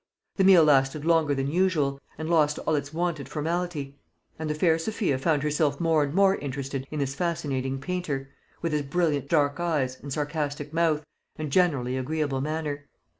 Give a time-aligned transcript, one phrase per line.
[0.37, 3.99] The meal lasted longer than usual, and lost all its wonted formality;
[4.39, 8.31] and the fair Sophia found herself more and more interested in this fascinating painter,
[8.63, 12.87] with his brilliant dark eyes, and sarcastic mouth, and generally agreeable manner.